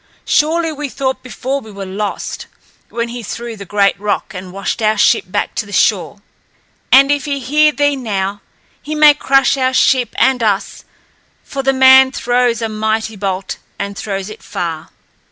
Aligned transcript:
Surely 0.25 0.71
we 0.71 0.89
thought 0.89 1.21
before 1.21 1.61
we 1.61 1.69
were 1.69 1.85
lost, 1.85 2.47
when 2.89 3.09
he 3.09 3.21
threw 3.21 3.55
the 3.55 3.67
great 3.67 3.99
rock 3.99 4.33
and 4.33 4.51
washed 4.51 4.81
our 4.81 4.97
ship 4.97 5.25
back 5.27 5.53
to 5.53 5.63
the 5.63 5.71
shore. 5.71 6.23
And 6.91 7.11
if 7.11 7.25
he 7.25 7.39
hear 7.39 7.71
thee 7.71 7.95
now, 7.95 8.41
he 8.81 8.95
may 8.95 9.13
crush 9.13 9.57
our 9.57 9.75
ship 9.75 10.15
and 10.17 10.41
us, 10.41 10.85
for 11.43 11.61
the 11.61 11.71
man 11.71 12.11
throws 12.11 12.63
a 12.63 12.67
mighty 12.67 13.15
bolt 13.15 13.59
and 13.77 13.95
throws 13.95 14.27
it 14.31 14.41
far." 14.41 14.89